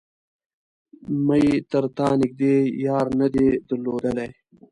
[1.25, 2.55] مې تر تا نږدې
[2.85, 4.29] يار نه دی درلودلی.